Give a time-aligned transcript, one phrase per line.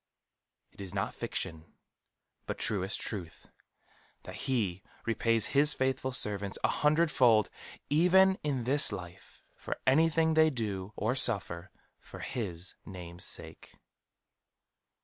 [0.71, 1.73] It is not fiction,
[2.47, 3.45] but truest truth,
[4.23, 7.51] that He repays his faithful servants an hundred fold,
[7.87, 11.69] even in this life, for anything they do or suffer
[11.99, 13.75] for his name's sake.